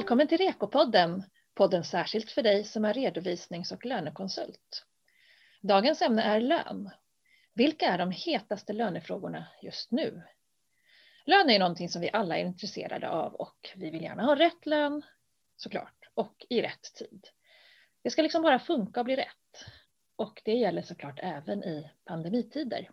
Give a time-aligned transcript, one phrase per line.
[0.00, 1.22] Välkommen till Rekopodden,
[1.54, 4.86] podden särskilt för dig som är redovisnings och lönekonsult.
[5.60, 6.90] Dagens ämne är lön.
[7.54, 10.22] Vilka är de hetaste lönefrågorna just nu?
[11.24, 14.66] Lön är någonting som vi alla är intresserade av och vi vill gärna ha rätt
[14.66, 15.02] lön,
[15.56, 17.28] såklart, och i rätt tid.
[18.02, 19.64] Det ska liksom bara funka och bli rätt.
[20.16, 22.90] Och det gäller såklart även i pandemitider.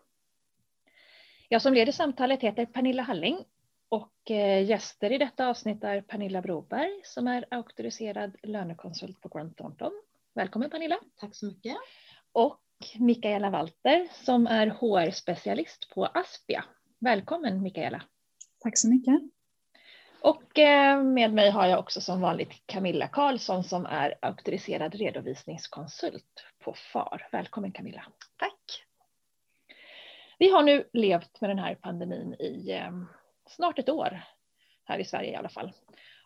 [1.50, 3.46] Jag som leder samtalet heter Pernilla Halling
[3.90, 9.58] och eh, gäster i detta avsnitt är Pernilla Broberg som är auktoriserad lönekonsult på Grant
[9.58, 9.92] Thornton.
[10.34, 11.00] Välkommen Pernilla.
[11.20, 11.78] Tack så mycket.
[12.32, 12.60] Och
[13.00, 16.66] Mikaela Walter som är HR-specialist på Aspia.
[17.00, 18.02] Välkommen Mikaela.
[18.60, 19.22] Tack så mycket.
[20.22, 26.46] Och eh, med mig har jag också som vanligt Camilla Karlsson som är auktoriserad redovisningskonsult
[26.64, 27.28] på FAR.
[27.32, 28.06] Välkommen Camilla.
[28.38, 28.84] Tack.
[30.40, 32.92] Vi har nu levt med den här pandemin i eh,
[33.50, 34.24] snart ett år,
[34.84, 35.74] här i Sverige i alla fall.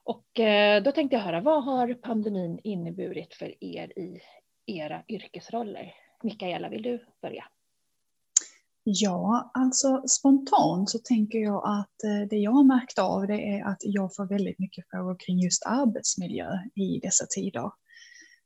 [0.03, 4.19] Och eh, då tänkte jag höra, vad har pandemin inneburit för er i
[4.65, 5.93] era yrkesroller?
[6.23, 7.43] Mikaela, vill du börja?
[8.83, 13.63] Ja, alltså spontant så tänker jag att eh, det jag har märkt av det är
[13.63, 17.71] att jag får väldigt mycket frågor kring just arbetsmiljö i dessa tider.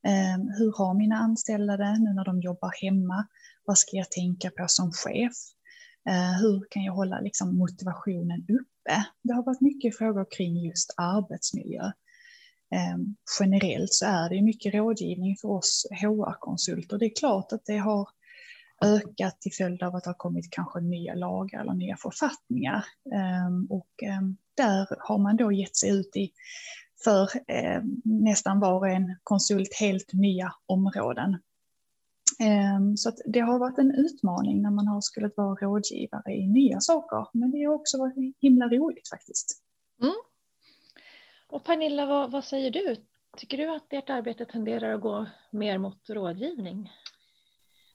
[0.07, 3.27] Ehm, hur har mina anställda det nu när de jobbar hemma?
[3.65, 5.33] Vad ska jag tänka på som chef?
[6.09, 9.05] Eh, hur kan jag hålla liksom motivationen uppe?
[9.23, 11.91] Det har varit mycket frågor kring just arbetsmiljö.
[12.75, 16.97] Ehm, generellt så är det mycket rådgivning för oss HR-konsulter.
[16.97, 18.09] Det är klart att det har
[18.83, 22.85] ökat till följd av att det har kommit kanske nya lagar eller nya författningar.
[23.13, 26.31] Ehm, och ehm, där har man då gett sig ut i
[27.03, 27.29] för
[28.03, 31.37] nästan var och en konsult helt nya områden.
[32.39, 36.79] Ehm, så det har varit en utmaning när man har skulle vara rådgivare i nya
[36.79, 37.27] saker.
[37.33, 39.63] Men det har också varit himla roligt faktiskt.
[40.01, 40.15] Mm.
[41.47, 42.95] Och Pernilla, vad, vad, säger du?
[43.37, 46.91] Tycker du att ert arbete tenderar att gå mer mot rådgivning?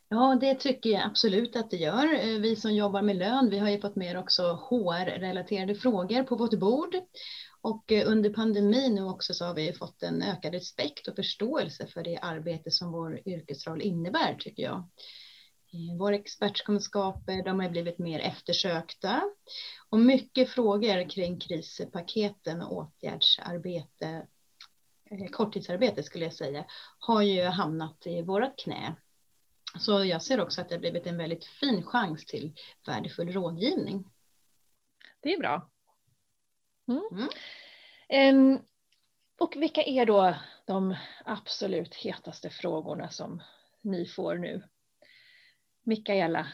[0.09, 2.15] Ja, det tycker jag absolut att det gör.
[2.15, 6.37] Eh, vi som jobbar med lön, vi har ju fått mer också HR-relaterade frågor på
[6.37, 6.95] vårt bord.
[7.63, 11.87] Och eh, under pandemin nu också så har vi fått en ökad respekt och förståelse
[11.87, 14.89] för det arbete som vår yrkesroll innebär tycker jag.
[15.73, 19.23] Eh, våra expertkunskaper de har blivit mer eftersökta
[19.91, 24.27] och mycket frågor kring krispaketen och åtgärdsarbete,
[25.11, 26.65] eh, korttidsarbete skulle jag säga,
[26.99, 28.95] har ju hamnat i vårat knä.
[29.79, 32.55] Så jag ser också att det har blivit en väldigt fin chans till
[32.87, 34.05] värdefull rådgivning.
[35.23, 35.70] Det är bra.
[36.91, 37.29] Mm.
[38.09, 38.59] Mm.
[39.39, 40.35] och vilka är då
[40.67, 43.43] de absolut hetaste frågorna som
[43.83, 44.63] ni får nu?
[45.85, 46.47] Mikaela?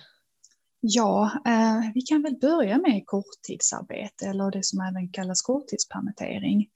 [0.80, 6.68] Ja, eh, vi kan väl börja med korttidsarbete eller det som även kallas korttidspermittering.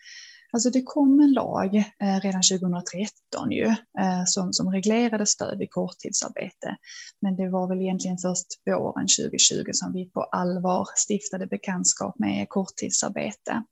[0.53, 3.67] Alltså det kom en lag eh, redan 2013 ju,
[4.01, 6.77] eh, som, som reglerade stöd vid korttidsarbete.
[7.21, 12.49] Men det var väl egentligen först våren 2020 som vi på allvar stiftade bekantskap med
[12.49, 13.63] korttidsarbete.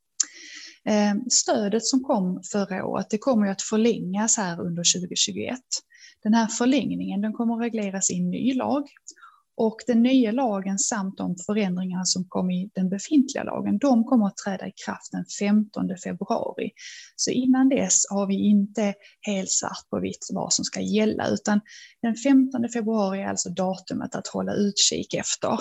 [0.84, 5.58] Eh, stödet som kom förra året det kommer att förlängas här under 2021.
[6.22, 8.88] Den här förlängningen den kommer att regleras i en ny lag
[9.58, 14.26] och den nya lagen samt de förändringar som kom i den befintliga lagen, de kommer
[14.26, 16.70] att träda i kraft den 15 februari.
[17.16, 21.60] Så innan dess har vi inte helt svart på vitt vad som ska gälla, utan
[22.02, 25.58] den 15 februari är alltså datumet att hålla utkik efter.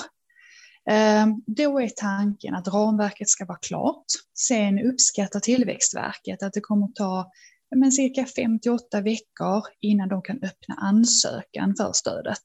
[0.89, 4.05] Ehm, då är tanken att ramverket ska vara klart.
[4.37, 7.31] Sen uppskattar Tillväxtverket att det kommer att ta
[7.75, 12.43] men cirka 5 8 veckor innan de kan öppna ansökan för stödet.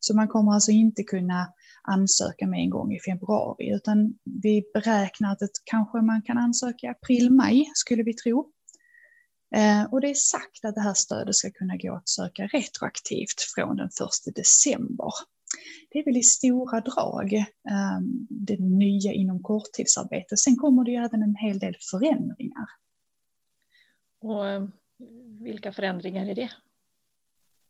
[0.00, 1.52] Så man kommer alltså inte kunna
[1.82, 6.90] ansöka med en gång i februari, utan vi beräknar att kanske man kan ansöka i
[6.90, 8.52] april, maj, skulle vi tro.
[9.54, 13.40] Eh, och det är sagt att det här stödet ska kunna gå att söka retroaktivt
[13.54, 15.12] från den 1 december.
[15.90, 20.36] Det är väl i stora drag eh, det nya inom korttidsarbete.
[20.36, 22.66] Sen kommer det ju även en hel del förändringar.
[24.20, 24.66] Och eh,
[25.40, 26.50] vilka förändringar är det?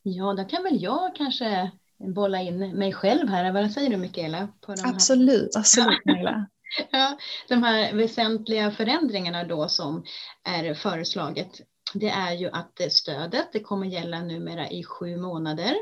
[0.03, 1.71] Ja, då kan väl jag kanske
[2.01, 3.53] bolla in mig själv här.
[3.53, 4.49] Vad säger du Mikaela?
[4.61, 5.61] På de absolut, här?
[5.61, 6.47] absolut Mikaela.
[6.91, 7.19] ja,
[7.49, 10.05] de här väsentliga förändringarna då som
[10.45, 11.61] är föreslaget
[11.95, 15.75] det är ju att stödet det kommer gälla numera i sju månader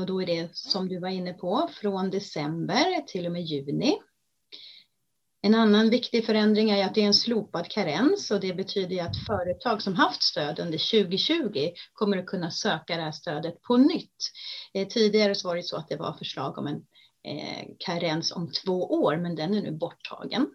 [0.00, 3.98] och då är det som du var inne på från december till och med juni
[5.44, 9.26] en annan viktig förändring är att det är en slopad karens och det betyder att
[9.26, 14.16] företag som haft stöd under 2020 kommer att kunna söka det här stödet på nytt.
[14.74, 16.76] Eh, tidigare så var det så att det var förslag om en
[17.24, 20.46] eh, karens om två år, men den är nu borttagen.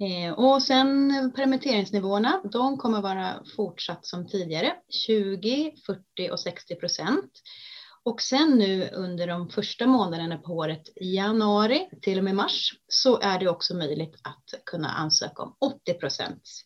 [0.00, 4.72] Eh, och sen permitteringsnivåerna, de kommer vara fortsatt som tidigare,
[5.06, 7.30] 20, 40 och 60 procent.
[8.04, 13.20] Och sen nu under de första månaderna på året, januari till och med mars, så
[13.20, 16.62] är det också möjligt att kunna ansöka om 80 procents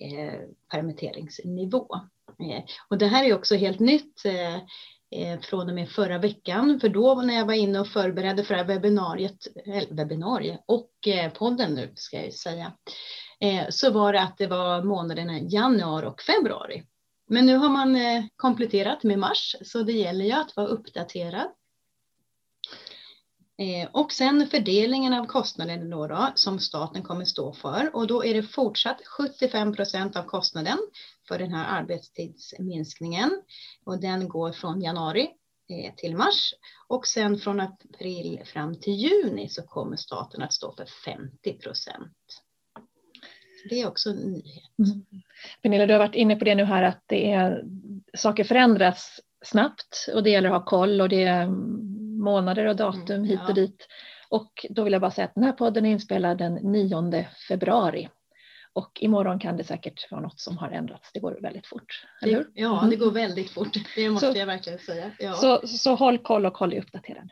[0.00, 0.40] eh,
[0.70, 1.94] permitteringsnivå.
[2.40, 6.88] Eh, och det här är också helt nytt eh, från och med förra veckan, för
[6.88, 10.90] då när jag var inne och förberedde för det här webbinariet, eller och
[11.38, 12.72] podden nu ska jag säga,
[13.68, 16.84] så var det att det var månaderna januari och februari
[17.30, 21.48] men nu har man eh, kompletterat med mars, så det gäller ju att vara uppdaterad.
[23.58, 28.24] Eh, och sen fördelningen av kostnaden då, då, som staten kommer stå för och då
[28.24, 30.78] är det fortsatt 75 procent av kostnaden
[31.28, 33.42] för den här arbetstidsminskningen
[33.84, 35.30] och den går från januari
[35.68, 36.54] eh, till mars
[36.88, 42.42] och sen från april fram till juni så kommer staten att stå för 50 procent.
[43.68, 44.78] Det är också en nyhet.
[44.78, 45.04] Mm.
[45.62, 47.64] Pernilla, du har varit inne på det nu här att det är,
[48.14, 51.46] saker förändras snabbt och det gäller att ha koll och det är
[52.20, 53.86] månader och datum mm, hit och dit.
[54.28, 58.08] Och då vill jag bara säga att den här podden är inspelad den 9 februari.
[58.72, 61.10] Och imorgon kan det säkert vara något som har ändrats.
[61.12, 62.06] Det går väldigt fort.
[62.22, 62.50] Eller hur?
[62.54, 62.98] Ja, det mm.
[62.98, 63.76] går väldigt fort.
[63.96, 65.10] Det måste så, jag verkligen säga.
[65.18, 65.32] Ja.
[65.32, 67.30] Så, så håll koll och håll dig uppdaterad.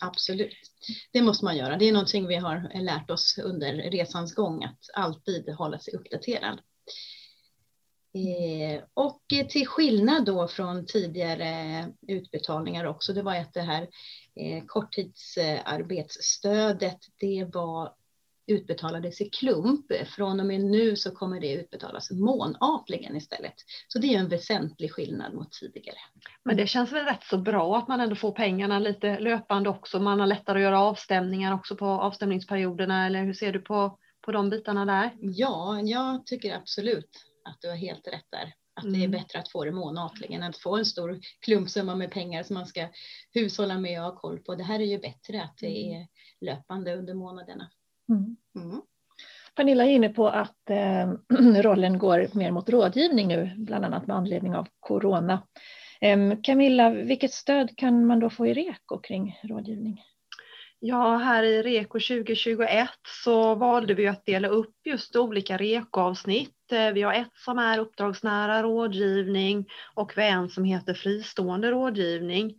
[0.00, 0.54] Absolut,
[1.12, 1.76] det måste man göra.
[1.76, 6.60] Det är någonting vi har lärt oss under resans gång, att alltid hålla sig uppdaterad.
[8.14, 13.82] Eh, och till skillnad då från tidigare utbetalningar också, det var att det här
[14.36, 17.94] eh, korttidsarbetsstödet, det var
[18.48, 19.86] utbetalades i klump.
[20.16, 23.54] Från och med nu så kommer det utbetalas månatligen istället.
[23.88, 25.98] Så det är en väsentlig skillnad mot tidigare.
[26.44, 30.00] Men det känns väl rätt så bra att man ändå får pengarna lite löpande också.
[30.00, 34.32] Man har lättare att göra avstämningar också på avstämningsperioderna eller hur ser du på, på
[34.32, 35.10] de bitarna där?
[35.20, 37.10] Ja, jag tycker absolut
[37.44, 38.54] att du har helt rätt där.
[38.74, 38.92] Att mm.
[38.92, 39.20] det är mm.
[39.20, 42.66] bättre att få det månatligen än att få en stor klumpsumma med pengar som man
[42.66, 42.88] ska
[43.34, 44.54] hushålla med och ha koll på.
[44.54, 46.00] Det här är ju bättre att det mm.
[46.00, 46.06] är
[46.40, 47.70] löpande under månaderna.
[48.08, 48.36] Mm.
[48.56, 48.82] Mm.
[49.56, 51.12] Pernilla är inne på att eh,
[51.62, 55.42] rollen går mer mot rådgivning nu, bland annat med anledning av corona.
[56.00, 60.02] Eh, Camilla, vilket stöd kan man då få i REKO kring rådgivning?
[60.80, 62.88] Ja, här i REKO 2021
[63.24, 66.72] så valde vi att dela upp just olika REKO-avsnitt.
[66.72, 71.70] Eh, vi har ett som är uppdragsnära rådgivning och vi har en som heter fristående
[71.70, 72.54] rådgivning.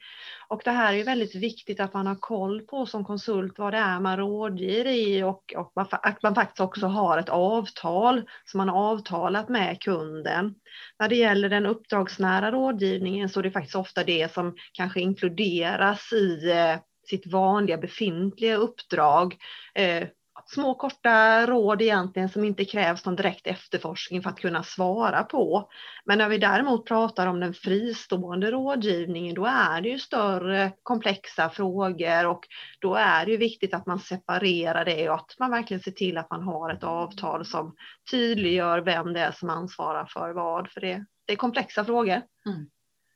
[0.48, 3.78] Och det här är väldigt viktigt att man har koll på som konsult vad det
[3.78, 8.70] är man rådger i och, och att man faktiskt också har ett avtal som man
[8.70, 10.56] har avtalat med kunden.
[11.00, 16.14] När det gäller den uppdragsnära rådgivningen så är det faktiskt ofta det som kanske inkluderas
[16.14, 16.76] i eh,
[17.10, 19.36] sitt vanliga befintliga uppdrag.
[19.76, 20.08] Eh,
[20.46, 25.70] små korta råd egentligen som inte krävs någon direkt efterforskning för att kunna svara på.
[26.06, 31.50] Men när vi däremot pratar om den fristående rådgivningen då är det ju större komplexa
[31.50, 32.48] frågor och
[32.80, 36.18] då är det ju viktigt att man separerar det och att man verkligen ser till
[36.18, 37.76] att man har ett avtal som
[38.12, 40.70] tydliggör vem det är som ansvarar för vad.
[40.70, 42.22] För det, det är komplexa frågor.
[42.46, 42.70] Mm.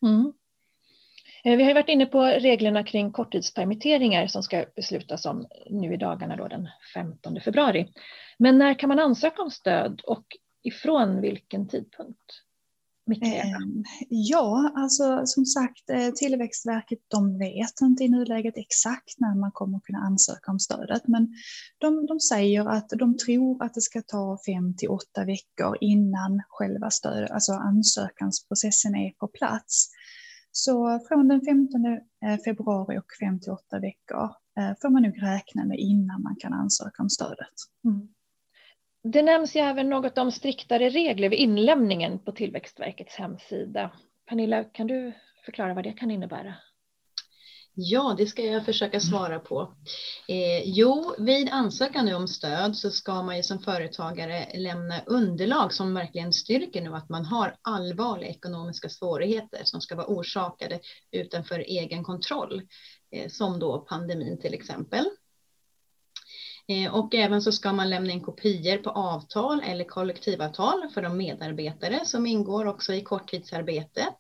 [0.06, 0.34] Mm.
[1.44, 5.98] Eh, vi har varit inne på reglerna kring korttidspermitteringar som ska beslutas om nu i
[5.98, 7.94] dagarna då den 15 februari.
[8.38, 10.26] Men när kan man ansöka om stöd och
[10.64, 12.44] ifrån vilken tidpunkt?
[13.22, 13.46] Eh,
[14.10, 19.80] ja, alltså som sagt eh, Tillväxtverket de vet inte i nuläget exakt när man kommer
[19.80, 21.34] kunna ansöka om stödet men
[21.78, 26.42] de, de säger att de tror att det ska ta fem till åtta veckor innan
[26.50, 29.90] själva stöd, alltså ansökansprocessen är på plats.
[30.56, 34.24] Så från den 15 eh, februari och 58 veckor
[34.60, 37.54] eh, får man nog räkna med innan man kan ansöka om stödet.
[37.86, 38.08] Mm.
[39.04, 43.92] Det nämns ju även något om striktare regler vid inlämningen på Tillväxtverkets hemsida.
[44.30, 45.14] Pernilla, kan du
[45.46, 46.56] förklara vad det kan innebära?
[47.76, 49.74] Ja, det ska jag försöka svara på.
[50.28, 55.74] Eh, jo, vid ansökan nu om stöd så ska man ju som företagare lämna underlag
[55.74, 60.80] som verkligen styrker nu att man har allvarliga ekonomiska svårigheter som ska vara orsakade
[61.12, 62.62] utanför egen kontroll,
[63.12, 65.06] eh, som då pandemin till exempel.
[66.68, 71.18] Eh, och även så ska man lämna in kopior på avtal eller kollektivavtal för de
[71.18, 74.18] medarbetare som ingår också i korttidsarbetet.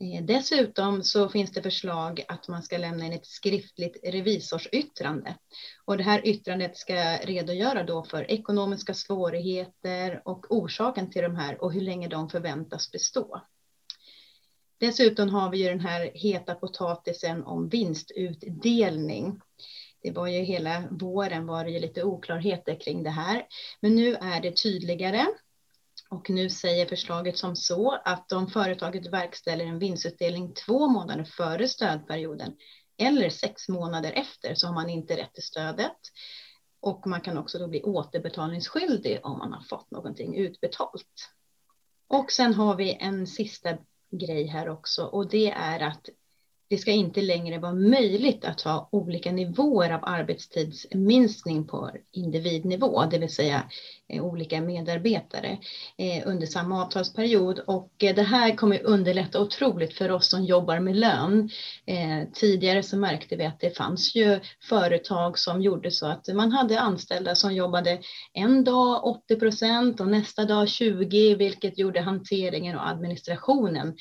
[0.00, 5.36] Eh, dessutom så finns det förslag att man ska lämna in ett skriftligt revisorsyttrande.
[5.84, 11.62] Och det här yttrandet ska redogöra då för ekonomiska svårigheter och orsaken till de här
[11.62, 13.42] och hur länge de förväntas bestå.
[14.78, 19.40] Dessutom har vi ju den här heta potatisen om vinstutdelning.
[20.02, 23.46] det var ju hela våren var det ju lite oklarheter kring det här.
[23.80, 25.26] Men nu är det tydligare.
[26.08, 31.68] Och nu säger förslaget som så att om företaget verkställer en vinstutdelning två månader före
[31.68, 32.56] stödperioden
[32.98, 35.96] eller sex månader efter så har man inte rätt till stödet.
[36.80, 41.30] Och man kan också då bli återbetalningsskyldig om man har fått någonting utbetalt.
[42.08, 43.78] Och sen har vi en sista
[44.10, 46.08] grej här också och det är att
[46.68, 53.18] det ska inte längre vara möjligt att ha olika nivåer av arbetstidsminskning på individnivå, det
[53.18, 53.62] vill säga
[54.08, 55.58] eh, olika medarbetare
[55.98, 57.58] eh, under samma avtalsperiod.
[57.58, 61.50] Och eh, det här kommer underlätta otroligt för oss som jobbar med lön.
[62.32, 66.80] Tidigare så märkte vi att det fanns ju företag som gjorde så att man hade
[66.80, 67.98] anställda som jobbade
[68.32, 73.96] en dag 80 procent och nästa dag 20, vilket gjorde hanteringen och administrationen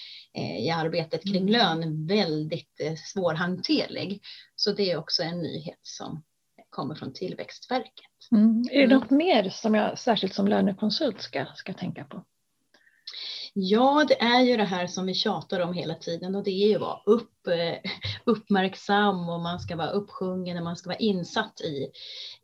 [0.59, 1.51] i arbetet kring mm.
[1.51, 4.21] lön väldigt väldigt eh, svårhanterlig.
[4.55, 6.23] Så det är också en nyhet som
[6.69, 8.05] kommer från Tillväxtverket.
[8.31, 8.63] Mm.
[8.71, 8.99] Är det mm.
[8.99, 12.23] något mer som jag särskilt som lönekonsult ska, ska tänka på?
[13.53, 16.67] Ja, det är ju det här som vi tjatar om hela tiden och det är
[16.67, 17.77] ju att vara upp, Eh,
[18.25, 21.91] uppmärksam och man ska vara uppsjungen och man ska vara insatt i,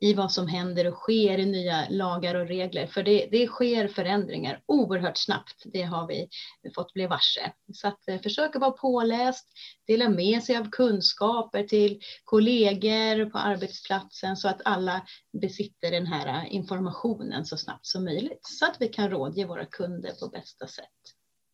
[0.00, 2.86] i vad som händer och sker i nya lagar och regler.
[2.86, 5.62] För det, det sker förändringar oerhört snabbt.
[5.64, 6.28] Det har vi
[6.74, 7.52] fått bli varse.
[7.72, 9.48] Så att eh, försöka vara påläst,
[9.86, 15.06] dela med sig av kunskaper till kollegor på arbetsplatsen så att alla
[15.40, 19.66] besitter den här eh, informationen så snabbt som möjligt så att vi kan rådge våra
[19.66, 20.86] kunder på bästa sätt.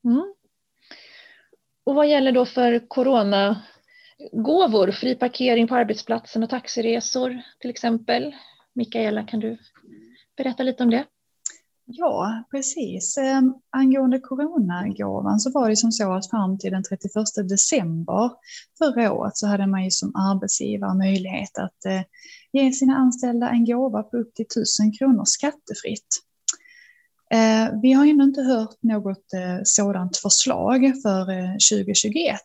[0.04, 0.34] Mm.
[1.88, 8.34] Och vad gäller då för coronagåvor, fri parkering på arbetsplatsen och taxiresor till exempel?
[8.74, 9.58] Mikaela, kan du
[10.36, 11.04] berätta lite om det?
[11.84, 13.18] Ja, precis.
[13.18, 18.30] Ehm, angående coronagåvan så var det som så att fram till den 31 december
[18.78, 22.02] förra året så hade man ju som arbetsgivare möjlighet att eh,
[22.52, 26.27] ge sina anställda en gåva på upp till 1000 kronor skattefritt.
[27.30, 32.40] Eh, vi har ännu inte hört något eh, sådant förslag för eh, 2021.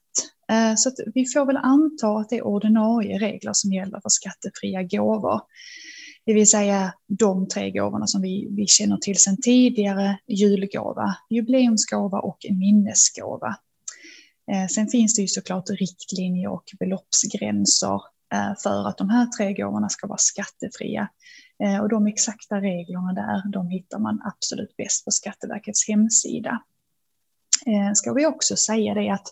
[0.52, 4.84] Eh, så vi får väl anta att det är ordinarie regler som gäller för skattefria
[4.84, 5.42] gåvor.
[6.25, 12.20] Det vill säga de tre gåvorna som vi, vi känner till sedan tidigare, julgåva, jubileumsgåva
[12.20, 13.56] och minnesgåva.
[14.52, 18.02] Eh, sen finns det ju såklart riktlinjer och beloppsgränser
[18.34, 21.10] eh, för att de här tre gåvorna ska vara skattefria.
[21.63, 26.62] Eh, och de exakta reglerna där, de hittar man absolut bäst på Skatteverkets hemsida.
[27.65, 29.27] Eh, ska vi också säga det att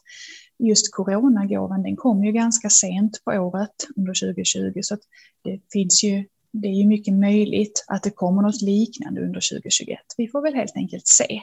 [0.60, 5.02] just coronagåvan, den kom ju ganska sent på året under 2020, så att
[5.44, 10.00] det finns ju det är ju mycket möjligt att det kommer något liknande under 2021.
[10.18, 11.42] Vi får väl helt enkelt se.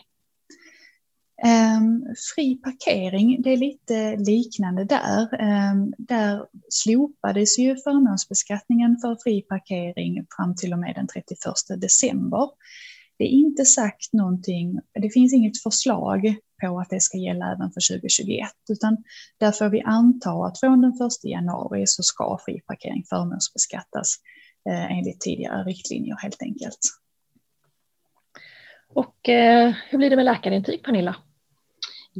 [1.45, 2.04] Ehm,
[2.35, 5.40] fri parkering, det är lite liknande där.
[5.40, 12.49] Ehm, där slopades ju förmånsbeskattningen för fri parkering fram till och med den 31 december.
[13.18, 17.71] Det är inte sagt någonting, det finns inget förslag på att det ska gälla även
[17.73, 18.97] för 2021, utan
[19.38, 24.14] där får vi anta att från den 1 januari så ska fri parkering förmånsbeskattas
[24.71, 26.78] eh, enligt tidigare riktlinjer helt enkelt.
[28.95, 31.16] Och eh, hur blir det med läkarintyg Pernilla?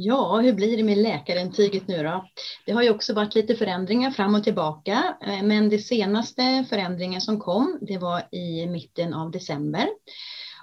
[0.01, 2.25] Ja, hur blir det med läkarintyget nu då?
[2.65, 7.21] Det har ju också varit lite förändringar fram och tillbaka, eh, men det senaste förändringen
[7.21, 9.87] som kom, det var i mitten av december.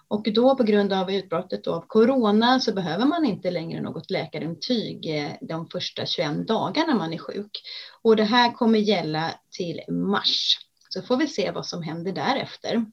[0.08, 5.16] Och då på grund av utbrottet av corona så behöver man inte längre något läkarintyg
[5.16, 7.62] eh, de första 21 dagarna man är sjuk.
[8.02, 10.58] Och det här kommer gälla till mars.
[10.88, 12.84] Så får vi se vad som händer därefter.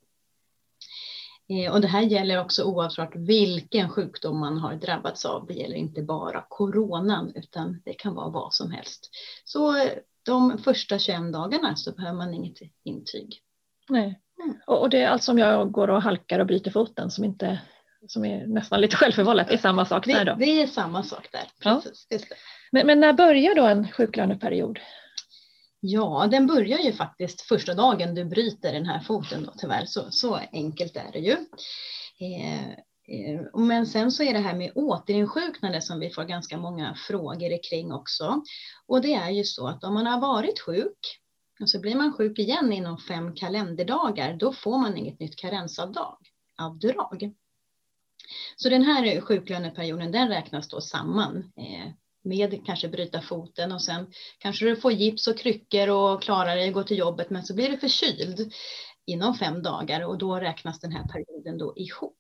[1.49, 5.47] Eh, och det här gäller också oavsett vilken sjukdom man har drabbats av.
[5.47, 9.09] Det gäller inte bara coronan utan det kan vara vad som helst.
[9.45, 9.91] Så eh,
[10.25, 13.41] de första 21 dagarna så behöver man inget intyg.
[13.89, 14.19] Nej.
[14.43, 14.57] Mm.
[14.67, 17.59] Och det är alltså om jag går och halkar och bryter foten som inte
[18.07, 20.35] som är nästan lite självförvållat, det är samma sak där då?
[20.39, 22.07] Det är samma sak där, precis.
[22.09, 22.17] Ja.
[22.71, 24.79] Men, men när börjar då en sjuklöneperiod?
[25.85, 29.85] Ja, den börjar ju faktiskt första dagen du bryter den här foten då tyvärr.
[29.85, 31.31] Så, så enkelt är det ju.
[32.19, 32.69] Eh,
[33.07, 37.69] eh, men sen så är det här med återinsjuknande som vi får ganska många frågor
[37.69, 38.41] kring också.
[38.87, 41.19] Och det är ju så att om man har varit sjuk
[41.61, 46.17] och så blir man sjuk igen inom fem kalenderdagar, då får man inget nytt karensavdrag.
[46.57, 47.33] Avdrag.
[48.55, 51.91] Så den här sjuklöneperioden den räknas då samman eh,
[52.23, 56.67] med kanske bryta foten och sen kanske du får gips och kryckor och klarar dig
[56.67, 58.53] att gå till jobbet men så blir du förkyld
[59.05, 62.17] inom fem dagar och då räknas den här perioden då ihop.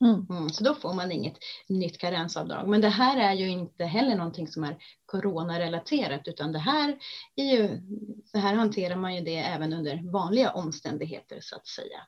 [0.00, 0.26] Mm.
[0.30, 1.36] Mm, så då får man inget
[1.68, 2.68] nytt karensavdrag.
[2.68, 4.76] Men det här är ju inte heller någonting som är
[5.06, 6.98] coronarelaterat, utan det här,
[7.36, 7.80] är ju,
[8.24, 12.06] så här hanterar man ju det även under vanliga omständigheter så att säga.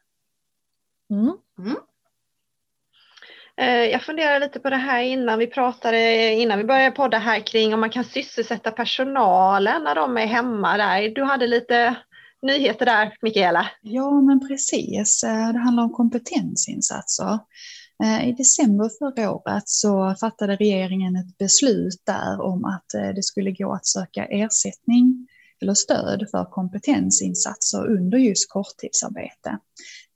[1.58, 1.76] Mm.
[3.58, 7.46] Eh, jag funderar lite på det här innan vi pratade, innan vi började podda här
[7.46, 11.08] kring om man kan sysselsätta personalen när de är hemma där.
[11.08, 11.96] Du hade lite
[12.42, 13.70] nyheter där, Mikaela.
[13.82, 15.24] Ja, men precis.
[15.24, 17.38] Eh, det handlar om kompetensinsatser.
[18.04, 23.50] Eh, I december förra året så fattade regeringen ett beslut där om att det skulle
[23.50, 25.28] gå att söka ersättning
[25.62, 29.58] eller stöd för kompetensinsatser under just korttidsarbete.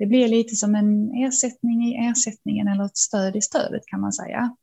[0.03, 4.13] Det blir lite som en ersättning i ersättningen eller ett stöd i stödet kan man
[4.13, 4.57] säga.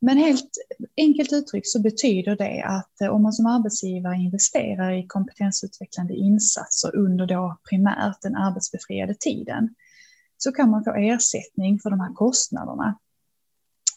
[0.00, 0.50] Men helt
[0.96, 6.96] enkelt uttryckt så betyder det att eh, om man som arbetsgivare investerar i kompetensutvecklande insatser
[6.96, 9.74] under då primärt den arbetsbefriade tiden
[10.36, 12.98] så kan man få ersättning för de här kostnaderna.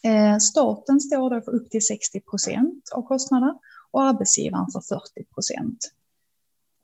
[0.02, 3.58] Eh, staten står då för upp till 60 procent av kostnaderna
[3.90, 5.92] och arbetsgivaren för 40 procent.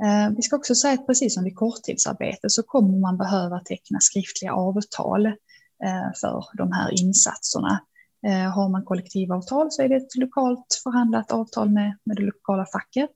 [0.04, 4.00] Eh, vi ska också säga att precis som vid korttidsarbete så kommer man behöva teckna
[4.00, 7.80] skriftliga avtal eh, för de här insatserna.
[8.26, 12.66] Eh, har man kollektivavtal så är det ett lokalt förhandlat avtal med, med det lokala
[12.72, 13.14] facket.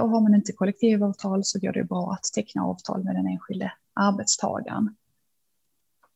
[0.00, 3.72] Och har man inte kollektivavtal så går det bra att teckna avtal med den enskilde
[3.94, 4.96] arbetstagaren.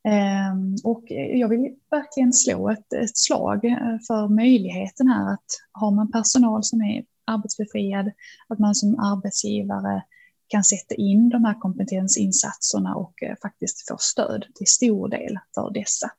[0.09, 3.61] Ehm, och jag vill verkligen slå ett, ett slag
[4.07, 8.13] för möjligheten här att har man personal som är arbetsbefriad,
[8.49, 10.03] att man som arbetsgivare
[10.49, 15.71] kan sätta in de här kompetensinsatserna och eh, faktiskt få stöd till stor del för
[15.71, 16.11] dessa.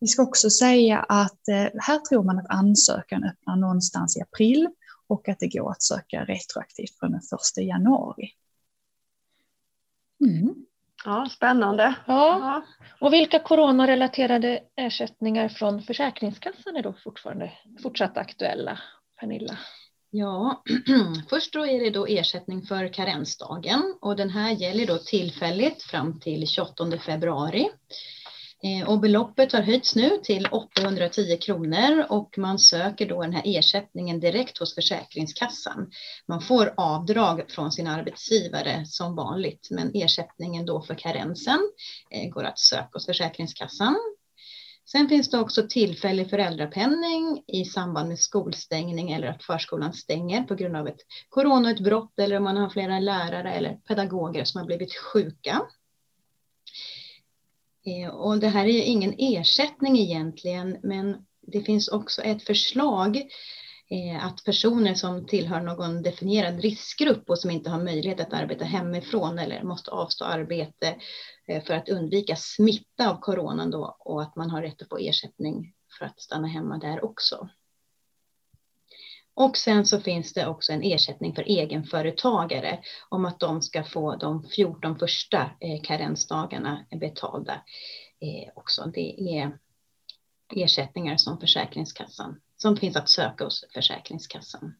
[0.00, 4.68] Vi ska också säga att eh, här tror man att ansökan öppnar någonstans i april
[5.06, 7.20] och att det går att söka retroaktivt från den
[7.58, 8.30] 1 januari.
[10.20, 10.54] Mm.
[11.04, 11.94] Ja, spännande.
[12.06, 12.38] Ja.
[12.40, 12.62] ja.
[13.00, 17.52] Och vilka coronarelaterade ersättningar från Försäkringskassan är då fortfarande
[17.82, 18.78] fortsatt aktuella,
[19.20, 19.58] Pernilla?
[20.12, 20.62] Ja,
[21.30, 26.20] först då är det då ersättning för karensdagen och den här gäller då tillfälligt fram
[26.20, 27.70] till 28 februari.
[28.62, 33.42] Eh, och beloppet har höjts nu till 810 kronor och man söker då den här
[33.44, 35.90] ersättningen direkt hos Försäkringskassan.
[36.28, 41.70] Man får avdrag från sin arbetsgivare som vanligt, men ersättningen då för karensen
[42.10, 43.96] eh, går att söka hos Försäkringskassan
[44.92, 50.54] Sen finns det också tillfällig föräldrapenning i samband med skolstängning eller att förskolan stänger på
[50.54, 54.94] grund av ett coronautbrott eller om man har flera lärare eller pedagoger som har blivit
[54.94, 55.62] sjuka.
[57.86, 63.22] Eh, och det här är ingen ersättning egentligen, men det finns också ett förslag eh,
[63.92, 68.64] Eh, att personer som tillhör någon definierad riskgrupp och som inte har möjlighet att arbeta
[68.64, 70.96] hemifrån eller måste avstå arbete
[71.48, 74.98] eh, för att undvika smitta av coronan då och att man har rätt att få
[74.98, 77.48] ersättning för att stanna hemma där också.
[79.34, 84.16] Och sen så finns det också en ersättning för egenföretagare om att de ska få
[84.16, 87.62] de 14 första eh, karensdagarna betalda
[88.54, 88.90] också.
[88.94, 89.58] Det är
[90.54, 94.74] ersättningar som Försäkringskassan som finns att söka hos Försäkringskassan.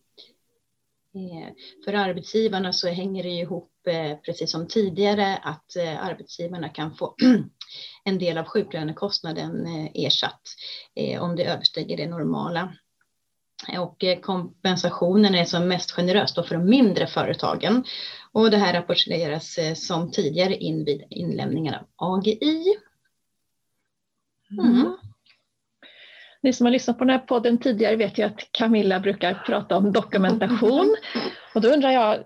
[1.14, 1.53] Eh,
[1.85, 7.14] för arbetsgivarna så hänger det ihop, eh, precis som tidigare, att eh, arbetsgivarna kan få
[8.05, 10.40] en del av sjuklönekostnaden ersatt
[11.21, 12.73] om det överstiger det normala.
[13.79, 17.85] Och kompensationen är som mest generös för de mindre företagen.
[18.33, 22.77] Och det här rapporteras som tidigare in vid inlämningen av AGI.
[24.51, 24.97] Mm.
[26.42, 29.76] Ni som har lyssnat på den här podden tidigare vet ju att Camilla brukar prata
[29.76, 30.96] om dokumentation.
[31.55, 32.24] Och då undrar jag,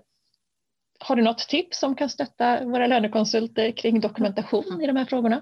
[0.99, 5.41] har du något tips som kan stötta våra lönekonsulter kring dokumentation i de här frågorna?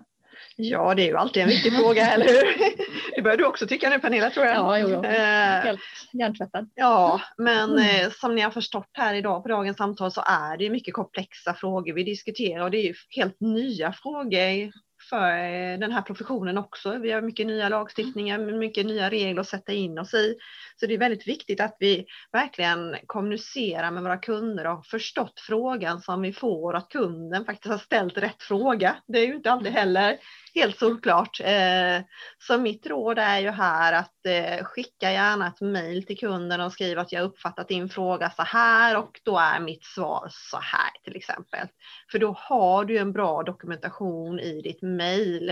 [0.56, 2.76] Ja, det är ju alltid en viktig fråga, eller hur?
[3.16, 4.56] Det börjar du också tycka nu Pernilla, tror jag.
[4.56, 5.04] Ja, jo, jo.
[5.04, 5.80] Eh, helt
[6.14, 6.70] hjärntvättad.
[6.76, 8.12] Ja, men mm.
[8.12, 11.94] som ni har förstått här idag på dagens samtal så är det mycket komplexa frågor
[11.94, 14.72] vi diskuterar och det är ju helt nya frågor
[15.10, 16.98] för eh, den här professionen också.
[16.98, 20.36] Vi har mycket nya lagstiftningar, mycket nya regler att sätta in oss i.
[20.80, 26.02] Så det är väldigt viktigt att vi verkligen kommunicerar med våra kunder och förstått frågan
[26.02, 28.96] som vi får, att kunden faktiskt har ställt rätt fråga.
[29.08, 30.18] Det är ju inte alltid heller
[30.56, 31.40] helt solklart.
[31.44, 32.02] Eh,
[32.38, 36.72] så mitt råd är ju här att eh, skicka gärna ett mejl till kunden och
[36.72, 40.92] skriva att jag uppfattat din fråga så här och då är mitt svar så här
[41.04, 41.68] till exempel.
[42.12, 45.50] För då har du en bra dokumentation i ditt mejl.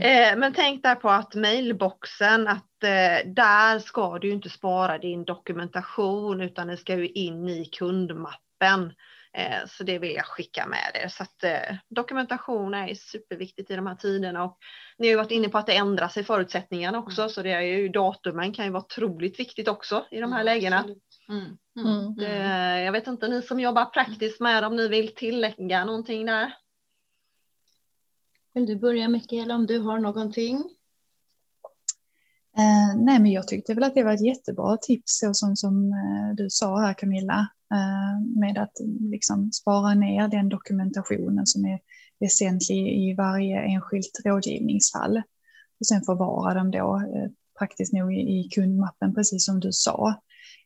[0.00, 2.70] Eh, men tänk där på att mailboxen, att
[3.24, 8.92] där ska du inte spara din dokumentation utan det ska ju in i kundmappen
[9.68, 11.08] så det vill jag skicka med er.
[11.08, 14.58] Så att eh, dokumentation är superviktigt i de här tiderna och
[14.98, 17.30] ni har ju varit inne på att det ändrar sig förutsättningarna också mm.
[17.30, 20.84] så det är ju datumen kan ju vara otroligt viktigt också i de här lägena.
[21.28, 21.58] Mm.
[21.76, 22.14] Mm.
[22.14, 26.54] Det, jag vet inte ni som jobbar praktiskt med om ni vill tillägga någonting där?
[28.54, 30.64] Vill du börja Mikaela om du har någonting?
[32.58, 35.92] Eh, nej, men jag tyckte väl att det var ett jättebra tips så som, som
[35.92, 41.78] eh, du sa här Camilla eh, med att liksom spara ner den dokumentationen som är
[42.20, 45.22] väsentlig i varje enskilt rådgivningsfall
[45.80, 50.08] och sen förvara dem då eh, praktiskt nog i, i kundmappen precis som du sa.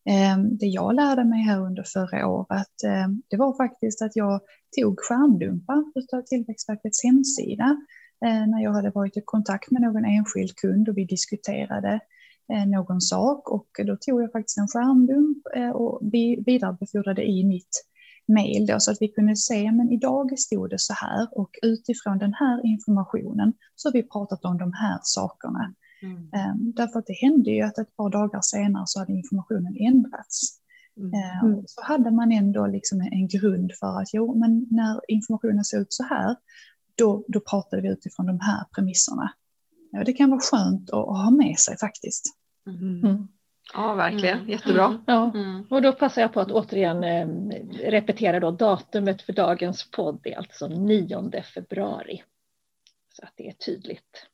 [0.09, 4.41] Eh, det jag lärde mig här under förra året, eh, det var faktiskt att jag
[4.81, 7.77] tog skärmdumpar av Tillväxtverkets hemsida
[8.21, 12.01] när jag hade varit i kontakt med någon enskild kund och vi diskuterade
[12.53, 16.01] eh, någon sak och då tog jag faktiskt en skärmdump eh, och
[16.47, 17.85] vidarebefordrade i mitt
[18.29, 22.19] mejl då så att vi kunde se men idag stod det så här och utifrån
[22.19, 25.75] den här informationen så har vi pratat om de här sakerna.
[26.03, 26.73] Mm.
[26.77, 30.59] Därför att det hände ju att ett par dagar senare så hade informationen ändrats.
[30.97, 31.65] Mm.
[31.67, 35.93] Så hade man ändå liksom en grund för att jo, men när informationen ser ut
[35.93, 36.37] så här,
[36.99, 39.33] då, då pratade vi utifrån de här premisserna.
[39.93, 42.25] Ja, det kan vara skönt att, att ha med sig faktiskt.
[42.67, 43.05] Mm.
[43.05, 43.29] mm.
[43.75, 44.39] Ja, verkligen.
[44.39, 44.51] Mm.
[44.51, 45.03] Jättebra.
[45.07, 45.33] Ja.
[45.71, 47.29] Och då passar jag på att återigen eh,
[47.91, 52.23] repetera då datumet för dagens podd är alltså 9 februari.
[53.13, 54.27] Så att det är tydligt.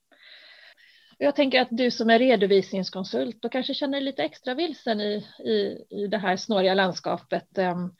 [1.18, 5.26] Jag tänker att du som är redovisningskonsult och kanske känner dig lite extra vilsen i,
[5.44, 7.58] i, i det här snåriga landskapet.
[7.58, 7.94] Um,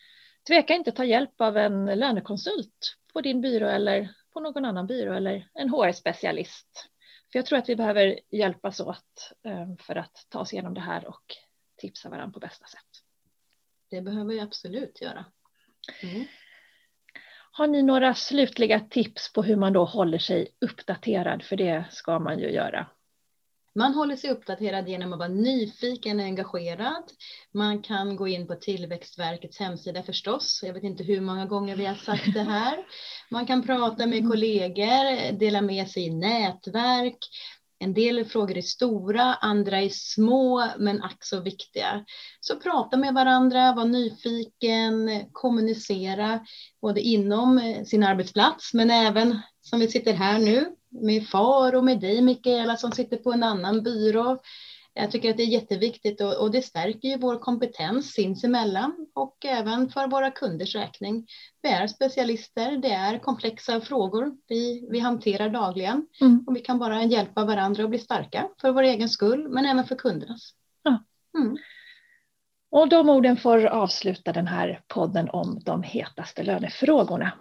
[0.47, 5.13] tveka inte ta hjälp av en lönekonsult på din byrå eller på någon annan byrå
[5.13, 6.89] eller en HR-specialist.
[7.33, 10.81] För jag tror att vi behöver hjälpas åt um, för att ta oss igenom det
[10.81, 11.25] här och
[11.77, 13.05] tipsa varandra på bästa sätt.
[13.91, 15.25] Det behöver vi absolut göra.
[16.03, 16.25] Mm.
[17.51, 21.43] Har ni några slutliga tips på hur man då håller sig uppdaterad?
[21.43, 22.87] För det ska man ju göra.
[23.75, 27.05] Man håller sig uppdaterad genom att vara nyfiken och engagerad.
[27.53, 30.61] Man kan gå in på Tillväxtverkets hemsida förstås.
[30.63, 32.87] Jag vet inte hur många gånger vi har sagt det här.
[33.31, 37.19] Man kan prata med kollegor, dela med sig i nätverk.
[37.79, 42.05] En del frågor är stora, andra är små men ack så viktiga.
[42.41, 46.47] Så prata med varandra, var nyfiken, kommunicera
[46.81, 52.01] både inom sin arbetsplats men även som vi sitter här nu med far och med
[52.01, 54.39] dig Mikaela som sitter på en annan byrå.
[54.97, 59.45] Jag tycker att det är jätteviktigt och, och det stärker ju vår kompetens sinsemellan och
[59.45, 61.27] även för våra kunders räkning.
[61.63, 66.45] Vi är specialister, det är komplexa frågor vi, vi hanterar dagligen mm.
[66.47, 69.85] och vi kan bara hjälpa varandra att bli starka för vår egen skull men även
[69.85, 70.51] för kundernas.
[70.83, 71.05] Ja.
[71.39, 71.57] Mm.
[72.71, 77.33] Och de orden får avsluta den här podden om de hetaste lönefrågorna.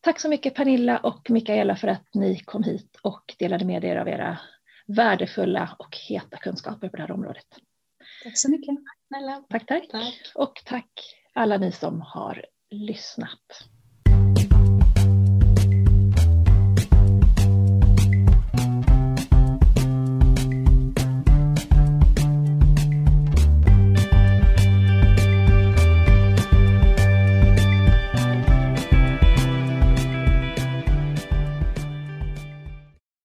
[0.00, 3.96] Tack så mycket Pernilla och Mikaela för att ni kom hit och delade med er
[3.96, 4.38] av era
[4.86, 7.46] värdefulla och heta kunskaper på det här området.
[8.24, 8.76] Tack så mycket.
[9.50, 9.88] Tack, tack.
[9.90, 10.32] tack.
[10.34, 10.90] Och tack
[11.32, 13.68] alla ni som har lyssnat.